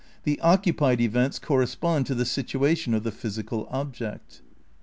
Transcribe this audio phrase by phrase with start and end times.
[0.23, 4.41] The occupied events correspond to the situation of the physical object."